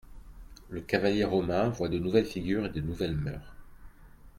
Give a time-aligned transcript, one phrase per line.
[0.71, 3.53] Le cavalier romain voit de nouvelles figures et de nouvelles mœurs.